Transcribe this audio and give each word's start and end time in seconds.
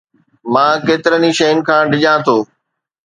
مان 0.53 0.73
ڪيترن 0.87 1.23
ئي 1.25 1.31
شين 1.37 1.57
کان 1.67 1.83
ڊڄان 1.91 2.17
ٿو 2.25 2.37